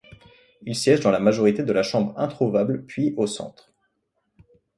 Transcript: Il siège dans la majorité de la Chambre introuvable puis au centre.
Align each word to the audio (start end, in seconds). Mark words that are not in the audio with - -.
Il 0.63 0.75
siège 0.75 1.01
dans 1.01 1.11
la 1.11 1.19
majorité 1.19 1.61
de 1.61 1.71
la 1.71 1.83
Chambre 1.83 2.17
introuvable 2.17 2.87
puis 2.87 3.13
au 3.17 3.27
centre. 3.27 3.71